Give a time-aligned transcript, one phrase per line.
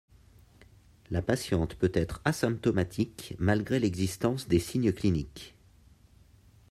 [1.11, 5.53] La patiente peut être asymptomatique malgré l’existence des signes cliniques.